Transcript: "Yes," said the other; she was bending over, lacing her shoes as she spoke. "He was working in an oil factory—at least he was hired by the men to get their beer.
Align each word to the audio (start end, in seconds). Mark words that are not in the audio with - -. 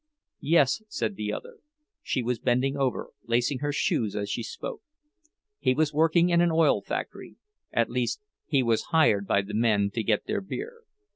"Yes," 0.39 0.81
said 0.89 1.15
the 1.15 1.31
other; 1.31 1.57
she 2.01 2.23
was 2.23 2.39
bending 2.39 2.75
over, 2.75 3.11
lacing 3.27 3.59
her 3.59 3.71
shoes 3.71 4.15
as 4.15 4.31
she 4.31 4.41
spoke. 4.41 4.81
"He 5.59 5.75
was 5.75 5.93
working 5.93 6.31
in 6.31 6.41
an 6.41 6.49
oil 6.51 6.81
factory—at 6.81 7.87
least 7.87 8.19
he 8.47 8.63
was 8.63 8.85
hired 8.89 9.27
by 9.27 9.43
the 9.43 9.53
men 9.53 9.91
to 9.93 10.01
get 10.01 10.25
their 10.25 10.41
beer. 10.41 10.81